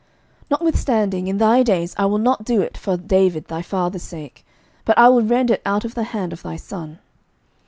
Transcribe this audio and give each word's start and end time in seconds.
11:011:012 0.45 0.49
Notwithstanding 0.49 1.27
in 1.27 1.37
thy 1.37 1.61
days 1.61 1.93
I 1.95 2.07
will 2.07 2.17
not 2.17 2.43
do 2.43 2.59
it 2.63 2.75
for 2.75 2.97
David 2.97 3.45
thy 3.45 3.61
father's 3.61 4.01
sake: 4.01 4.43
but 4.83 4.97
I 4.97 5.07
will 5.09 5.21
rend 5.21 5.51
it 5.51 5.61
out 5.63 5.85
of 5.85 5.93
the 5.93 6.05
hand 6.05 6.33
of 6.33 6.41
thy 6.41 6.55
son. 6.55 6.97